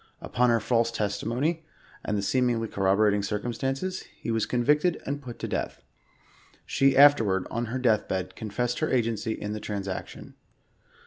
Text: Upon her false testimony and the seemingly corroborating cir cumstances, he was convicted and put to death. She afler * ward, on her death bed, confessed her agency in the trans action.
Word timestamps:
Upon 0.19 0.49
her 0.49 0.59
false 0.59 0.89
testimony 0.89 1.63
and 2.03 2.17
the 2.17 2.23
seemingly 2.23 2.67
corroborating 2.67 3.21
cir 3.21 3.39
cumstances, 3.39 4.03
he 4.19 4.31
was 4.31 4.47
convicted 4.47 4.99
and 5.05 5.21
put 5.21 5.37
to 5.37 5.47
death. 5.47 5.83
She 6.65 6.95
afler 6.95 7.21
* 7.21 7.21
ward, 7.23 7.47
on 7.51 7.65
her 7.65 7.77
death 7.77 8.07
bed, 8.07 8.35
confessed 8.35 8.79
her 8.79 8.89
agency 8.91 9.33
in 9.33 9.53
the 9.53 9.59
trans 9.59 9.87
action. 9.87 10.33